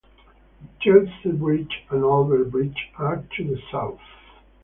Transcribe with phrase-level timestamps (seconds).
[0.81, 4.01] Chelsea Bridge and Albert Bridge are to the south.